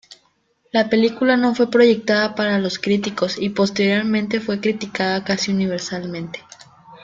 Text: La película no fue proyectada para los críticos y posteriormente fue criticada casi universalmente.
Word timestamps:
La 0.71 0.89
película 0.89 1.37
no 1.37 1.53
fue 1.53 1.69
proyectada 1.69 2.33
para 2.33 2.57
los 2.57 2.79
críticos 2.79 3.37
y 3.37 3.49
posteriormente 3.49 4.39
fue 4.41 4.59
criticada 4.59 5.23
casi 5.23 5.51
universalmente. 5.51 6.39